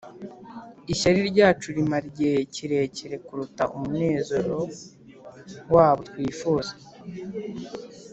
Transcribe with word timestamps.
“ishyari 0.93 1.19
ryacu 1.31 1.67
rimara 1.75 2.05
igihe 2.11 2.37
kirekire 2.53 3.15
kuruta 3.25 3.63
umunezero 3.75 4.57
w'abo 5.73 6.01
twifuza 6.09 6.73